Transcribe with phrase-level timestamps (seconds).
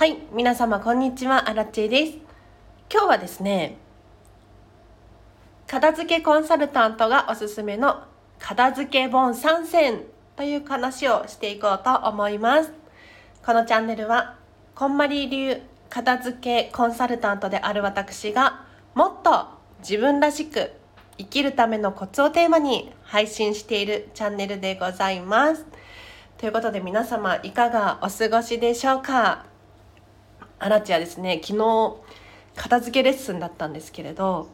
[0.00, 1.50] はい皆様こんにちは。
[1.50, 2.12] アラチェです。
[2.90, 3.76] 今日はですね
[5.66, 8.04] 片付けコンサルタントがおすすめの
[8.38, 10.04] 片付け本参戦
[10.36, 12.72] という話をしていこうと思います。
[13.44, 14.38] このチャンネルは
[14.74, 15.60] こんまり流
[15.90, 18.64] 片付けコンサルタントである私が
[18.94, 19.48] もっと
[19.80, 20.72] 自分らしく
[21.18, 25.66] 生きるためのコツをテーマに配信しているチャンネルでございます。
[26.38, 29.49] ということで皆様いかがお過ごしでしょうか？
[30.60, 31.96] アラチはですね昨日
[32.54, 34.50] 片付けレッスンだったんですけれど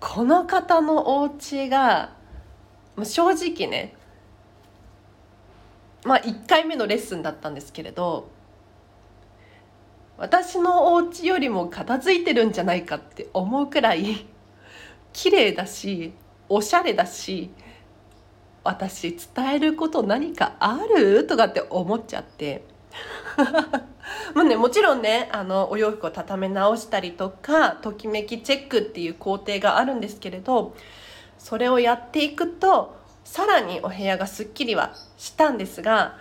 [0.00, 2.14] この方のお家が
[3.02, 3.94] 正直ね
[6.04, 8.30] まあ1回目のレッスンだったんですけれど
[10.16, 14.26] 私のお家よりも片付いてるんじゃないかって思うくらい
[15.12, 16.14] 綺麗だし
[16.48, 17.50] おしゃれだし
[18.64, 21.26] 私伝えること何かある？
[21.26, 22.64] とかって思っちゃって。
[24.34, 30.74] まあね、もちろんねあのお洋服を畳め直したりとかときめきチェックっていう工程があるんですけれど
[31.38, 36.16] それをやっていくとさらにお部屋がすっきりはしたんですが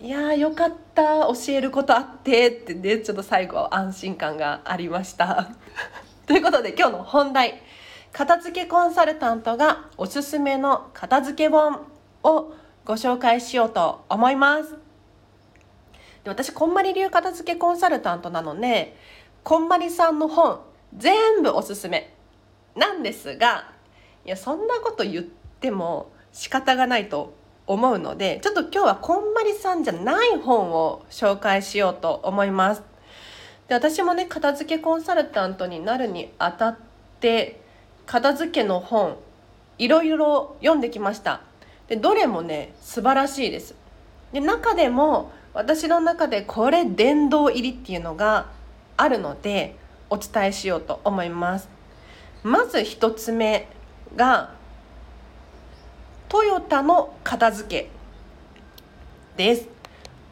[0.00, 5.48] いやーよかった教えることあってってねちょっと最後は安心感がありました。
[6.26, 7.62] ということで今日の本題
[8.12, 11.86] 片付けコンサルタントがおすすめの片付け本
[12.22, 12.52] を
[12.84, 14.83] ご紹介しようと思います。
[16.24, 18.96] で私こんまり流片付けコンサルタントなので
[19.42, 20.60] こんまりさんの本
[20.96, 22.14] 全部おすすめ。
[22.74, 23.70] なんですが
[24.24, 25.24] いやそんなこと言っ
[25.60, 27.34] ても仕方がないと
[27.66, 32.82] 思うのでちょっと今日はこんまりさんじゃない本を紹介しようと思います。
[33.68, 36.78] で私もね片付けコンサルタントになるにあたっ
[37.20, 37.60] て
[38.06, 39.16] 片付けの本
[39.78, 41.42] いろいろ読んできました。
[41.88, 43.74] でどれもね素晴らしいです。
[44.32, 48.46] で中でも私の中でこれ殿堂入りっていうのが
[48.96, 49.76] あるので
[50.10, 51.68] お伝えしようと思います。
[52.42, 53.68] まず一つ目
[54.16, 54.52] が
[56.28, 57.90] トヨタの片付け
[59.36, 59.68] です。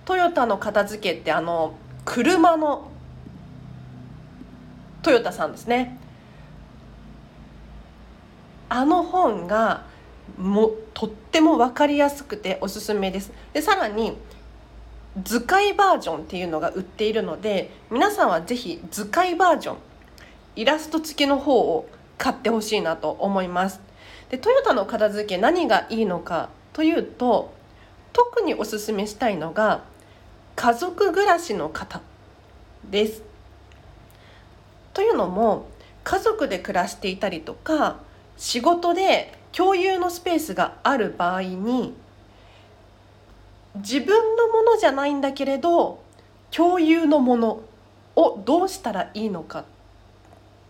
[0.05, 1.75] トヨタの片付けってあの
[2.05, 2.91] 車の
[5.03, 5.99] トヨタさんですね。
[8.69, 9.85] あの本が
[10.37, 13.33] もとっても分かりやすくておすすめです。
[13.53, 14.17] でさらに
[15.21, 19.77] 図解バージョンっていうのが売っているので皆さんは是非図解バージョン
[20.57, 23.81] イラスト付きの方を買ってほしいなと思います。
[24.31, 27.53] でトヨタの片付け何がいいのかというと
[28.13, 29.85] 特におすすめしたいのが
[30.57, 32.01] 家族暮らしの方
[32.91, 33.23] です。
[34.95, 35.67] というのも
[36.05, 37.99] 家族で暮らしていたりとか
[38.37, 41.95] 仕事で共有のスペースがある場合に
[43.77, 46.03] 自分のものじゃないんだけれど
[46.51, 47.63] 共有のもの
[48.17, 49.65] をどうしたらいいのかっ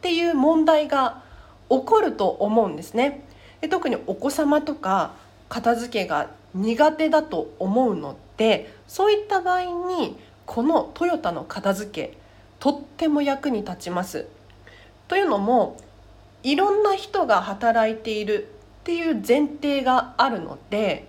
[0.01, 1.23] ていう問題が
[1.69, 3.25] 起こると思うんですね。
[3.61, 5.15] で特にお子様とか
[5.49, 12.19] 片付けが苦手だと思うのでそういった場合にこのトヨタの片付け
[12.61, 14.27] とっても役に立ちます。
[15.09, 15.77] というのも
[16.43, 18.49] いろんな人が働いている
[18.81, 21.07] っていう前提があるので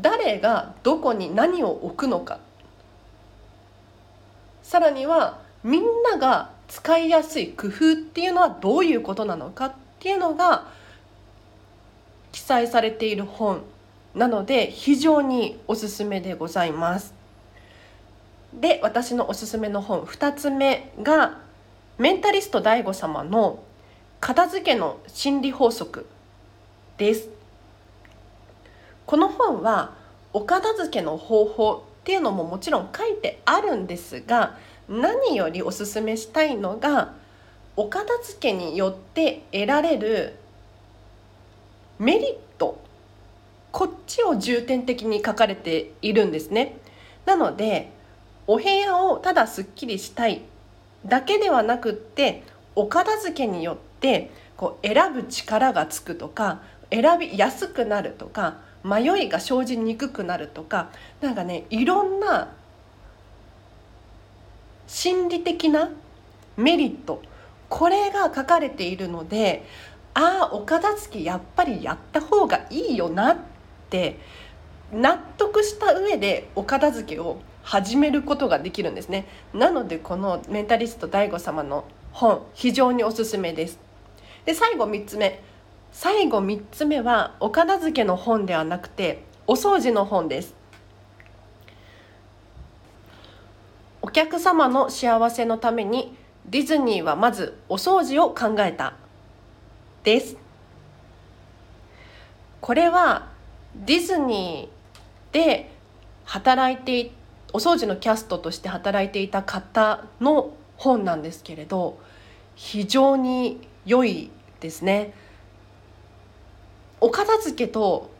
[0.00, 2.40] 誰がどこに何を置くのか
[4.62, 10.66] さらにはみんなが使いやすい工夫っていうのはどういうことなのかっていうのが
[12.32, 13.62] 記載されている本
[14.14, 17.14] なので非常におすすめでございます。
[18.52, 21.38] で私のおすすめの本2つ目が
[21.98, 23.62] メンタリスト DAIGO 様の
[24.20, 26.06] 「片付けの心理法則」
[26.98, 27.28] です。
[29.06, 29.92] この本は
[30.32, 34.56] お片付けの方法っていうのももちろん書いてあるんですが
[34.88, 37.14] 何よりおすすめしたいのが
[37.76, 40.34] お片付けによって得られる
[41.98, 42.82] メリット
[43.72, 46.76] こっちを重点的に書かれているんですね。
[47.26, 47.90] なので
[48.46, 50.42] お部屋をただすっきりしたい
[51.06, 52.42] だけではなくって
[52.74, 60.90] お片付けによってこう選ぶ力がつくとか選びやすくなるとか迷いが生じにくくなるとか
[61.20, 62.52] なんかねいろんな
[64.86, 65.90] 心理的な
[66.56, 67.22] メリット
[67.68, 69.64] これが書かれているので
[70.12, 73.36] ああお片付けやっぱりやった方がいいよなっ
[73.90, 74.20] て
[74.92, 79.26] 納得した上でお片付けを始めることができるんですね。
[79.54, 83.78] なのでこのメンタリスト DAIGO 様の本非常におすすめです。
[84.44, 85.42] で最後3つ目。
[85.94, 90.52] 最後3つ目はお片付けの本ではなくてお掃除の本です
[94.02, 96.16] お客様の幸せのために
[96.50, 98.94] ディズニーはまずお掃除を考えた
[100.02, 100.36] です
[102.60, 103.28] これは
[103.76, 105.70] ディズニーで
[106.24, 107.12] 働いて
[107.52, 112.00] お掃除のキャストとして働いていた方の本なんですけれど
[112.56, 115.14] 非常に良いですね。
[117.04, 118.10] お片付けと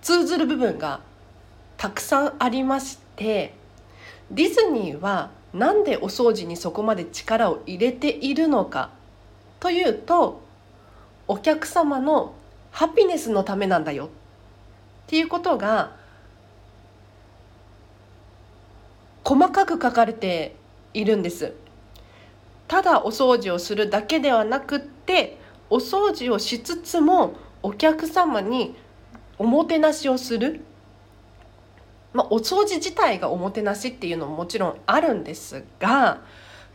[0.00, 1.02] 通ずる部分が
[1.76, 3.52] たくさんありまして
[4.30, 8.88] ディズニーは何でお掃除にそこまで力を入れているのか
[9.60, 10.40] というと
[11.28, 12.34] お客様の
[12.70, 14.06] ハピネスのためなんだよ。
[14.06, 14.08] っ
[15.08, 15.96] ていうことが
[19.22, 20.56] 細かく書かれて
[20.94, 21.52] いるんです。
[22.68, 25.36] ただお掃除をするだけではなくって
[25.68, 27.34] お掃除をしつつも
[27.66, 28.76] お客様に
[29.38, 30.60] おもてなしをする、
[32.12, 36.20] まあ、お掃除自体がおもてなしっていうのももちろんあるんですが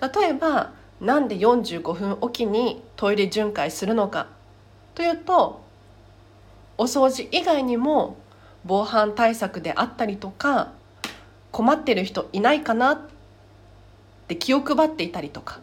[0.01, 4.27] 例えばなんで45分おきにトイレ巡回するのか
[4.93, 5.63] というと
[6.77, 8.17] お掃除以外にも
[8.65, 10.73] 防犯対策であったりとか
[11.53, 12.99] 困ってる人いないかなっ
[14.27, 15.61] て気を配っていたりとか。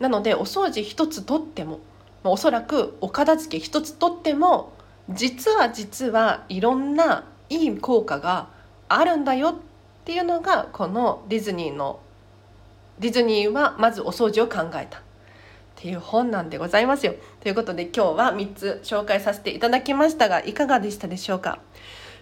[0.00, 1.78] なのでお掃除一つとっても
[2.24, 4.72] おそらくお片付け一つとっても
[5.08, 8.48] 実は実はいろんないい効果が
[8.88, 9.54] あるんだよっ
[10.04, 12.00] ていうのがこのディズニーの
[12.98, 15.02] ディズニーはまずお掃除を考えたっ
[15.76, 17.14] ていう本なんでございますよ。
[17.40, 21.60] ということで今日は3つ紹介させていただきましたがいかがでしたでしょうか？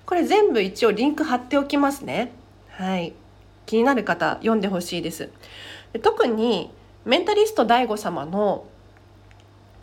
[0.06, 2.32] これ全部一応リンク貼っておきますね。
[2.70, 3.12] はい。
[3.66, 5.30] 気になる方読んでほしいです。
[6.02, 6.70] 特に
[7.04, 8.66] メンタリスト DAIGO 様の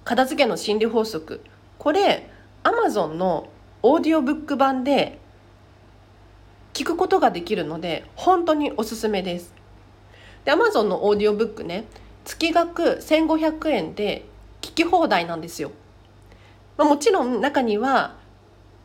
[0.03, 1.41] 片付けの心理法則
[1.77, 2.29] これ
[2.63, 3.49] Amazon の
[3.81, 5.19] オーディオブック版で
[6.73, 9.53] 聞くことができるので本当におすすめです。
[10.43, 11.85] で Amazon のオーディオブックね
[12.25, 14.25] 月額1500円で
[14.61, 15.71] 聞き放題なんですよ。
[16.77, 18.15] まあ、もちろん中には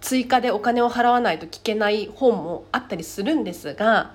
[0.00, 4.12] 追加でお金を払わないと聞けない本もあったりするんですが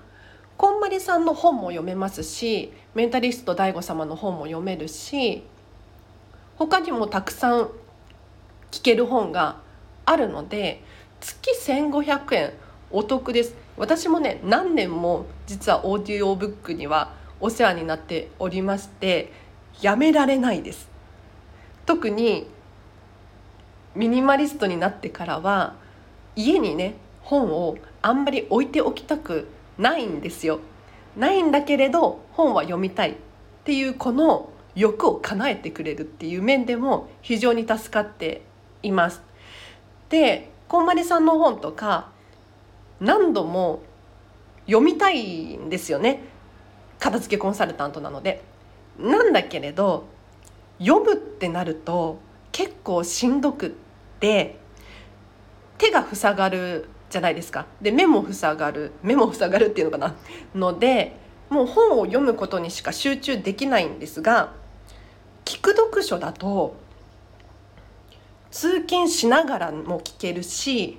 [0.57, 5.43] こんまりさんの本も読めますしメンタリスト DAIGO 様の本も読めるし
[6.55, 7.69] 他にもたくさん
[8.71, 9.57] 聞ける本が
[10.05, 10.81] あるので
[11.19, 12.53] 月1500円
[12.91, 13.55] お得です。
[13.75, 19.33] 私もね何年も実はオーディオブックにはお世話になっておりまして
[19.81, 20.87] やめられないです。
[21.85, 22.47] 特に
[23.93, 25.75] ミニマリストになってからは
[26.37, 30.61] 家にね本をあんまり置いておきたくないんですよ。
[31.15, 33.15] ないんだけれど本は読みたいっ
[33.63, 38.41] ていうこの欲を叶えてくれるっていう面でも非常に助かって
[38.83, 39.21] います。
[40.09, 42.09] でこんまりさんの本とか
[42.99, 43.81] 何度も
[44.65, 46.23] 読みたいんですよね
[46.99, 48.43] 片付けコンサルタントなので。
[48.99, 50.05] なんだけれど
[50.79, 52.19] 読むってなると
[52.51, 53.69] 結構しんどくっ
[54.19, 54.57] て
[55.77, 60.15] 手が塞がるじゃないですかで目も塞がる目も塞がるっていうのかな
[60.53, 61.15] ので
[61.49, 64.51] もう本を読むことにしか集中できないんですが
[65.45, 66.75] 聞く読書だと
[68.51, 70.97] 通勤しながらも聞けるし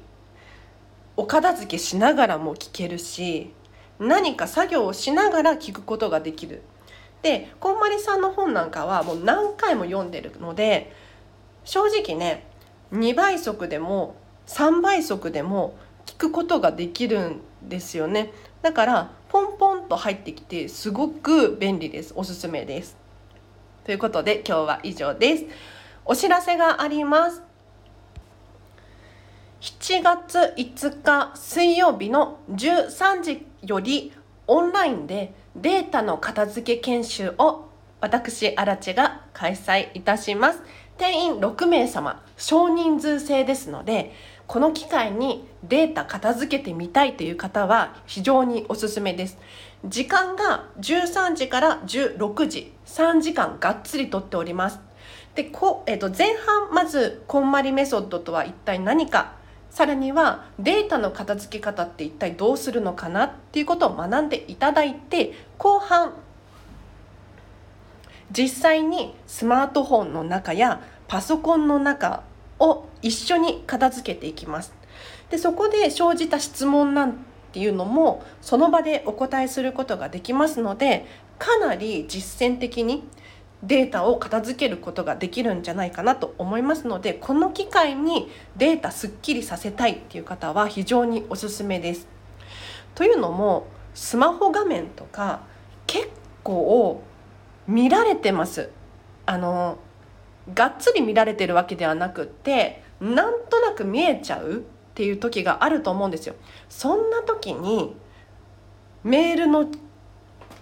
[1.19, 3.53] お片付けしながらも聞けるし
[3.99, 6.63] 何か作業をしながら聞くことができる。
[7.21, 10.93] でこんまりさんの本なんかはもう何回も読んでるので
[11.65, 12.47] 正直ね
[12.93, 15.77] 2倍速でも3倍速でも
[16.07, 18.33] 聞くことができるんですよね。
[18.63, 22.13] だからポンポンと入ってきてすごく便利です。
[22.17, 22.97] おすすめです。
[23.85, 25.45] ということで今日は以上です。
[26.05, 27.43] お知らせがあります。
[29.61, 34.13] 7月5日水曜日の13時より
[34.47, 37.67] オンラインでデータの片付け研修を
[38.01, 40.63] 私荒地が開催いたします。
[40.99, 44.13] 定員6名様少人数制ですので
[44.47, 49.39] この機会にデータ片付けてみたいという方は非常におすすめです。
[49.85, 54.81] 時間が13時から16時3時間がっつりとっております。
[55.35, 59.35] でこ、えー、と前半まずこんまりメソッドとは一体何か。
[59.69, 66.15] さらにはデータの片付け方って一体どうするのかなっていうことを学んでいただいて後半
[68.33, 72.23] 実際にスマートフォンの中やパソコンの中
[72.59, 74.75] を一緒に片付けていきます。
[75.31, 77.19] でそこで生じた質問なん
[77.53, 81.07] ていうのもその場でお答えすることができますので
[81.39, 83.05] かなり実践的に
[83.63, 92.07] データを片付けることができるんじゃないかなと思いますのでこの機会にデータすっきりさせたいっていう方は非常におすすめです。
[92.95, 95.41] というのもスマホ画面とか
[95.87, 96.09] 結
[96.43, 97.03] 構
[97.67, 98.71] 見られてます
[99.25, 99.79] あの
[100.55, 104.63] がっつり見られてるわけではなくってなんとなく見えちゃうっ
[104.95, 106.35] ていう時があると思うんですよ。
[106.69, 107.95] そんな時に
[109.05, 109.69] メールの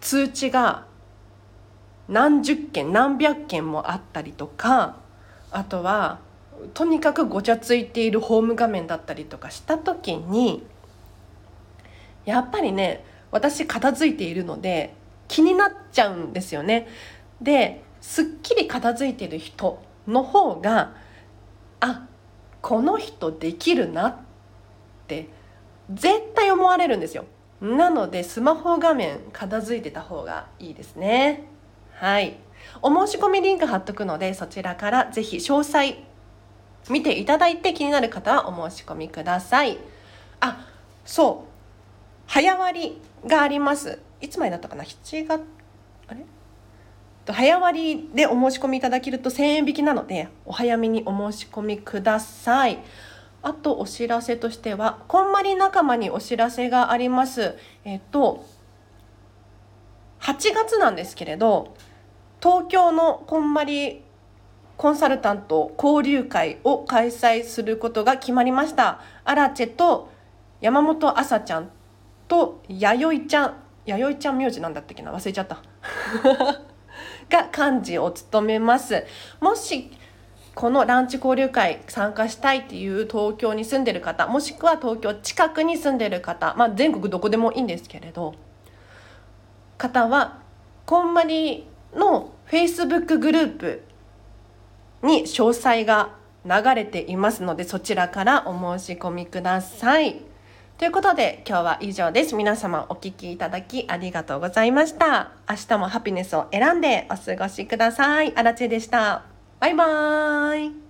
[0.00, 0.86] 通知が
[2.08, 4.96] 何十件何百件もあったりとか
[5.50, 6.18] あとは
[6.74, 10.66] とにかくごちゃついているホーム画面だったりとかした時に
[12.24, 14.94] やっぱりね私片付いているので
[15.28, 16.86] 気になっちゃうんですよね。
[17.40, 20.92] ですっきり片付いてる人の方が
[21.80, 22.06] あ
[22.60, 24.16] この人できるなっ
[25.08, 25.30] て
[25.90, 27.24] 絶対思われるんですよ。
[27.62, 31.44] なのでスマホ画面片付いてた方がいいですね。
[31.94, 32.36] はい。
[32.82, 35.96] お申し込みリンク貼っとくのでそちらからぜひ詳細
[36.90, 39.78] 見ていただいて気になる方はお申し込みください。
[40.40, 40.68] あ、
[41.06, 41.50] そう。
[42.26, 43.98] 早割があります。
[44.20, 45.42] いつまでだったかな ?7 月、
[47.24, 52.78] と早割でお申し込みいただけると1000円引きなのでお早めにお申し込みください。
[53.42, 57.56] あとお知らせとしてはこんまり仲間にお知らせがあります。
[57.84, 58.44] えっと
[60.20, 61.74] 8月なんですけれど
[62.42, 64.02] 東京のこんまり
[64.76, 69.00] コンサルタント交流会を開催することが決まりました。
[69.24, 70.10] アラチェと
[70.60, 71.70] 山本あさちゃん
[72.26, 73.54] と弥生ちゃん
[73.86, 75.12] 弥生ちゃん名字なんだったっけな？
[75.12, 75.62] 忘れちゃった
[77.34, 79.04] が幹事を務めます
[79.40, 79.90] もし
[80.54, 88.34] このランチ交流会参加したいっていう東京に住んでる方もしくは東京近くに住んでる方、まあ、全国どこでもいいんですけれど
[89.76, 90.42] 方は
[90.86, 93.82] こんまりのフェイスブックグループ
[95.02, 96.14] に詳細が
[96.44, 100.33] 流れていますのでそちらからお申し込みください。
[100.76, 102.34] ということで今日は以上です。
[102.34, 105.30] 皆様お聴きいただきありがとうございました。
[105.48, 108.34] 明日もハピネスを選んでお過ごしください。
[108.34, 109.22] あらちでした。
[109.60, 110.83] バイバーイ。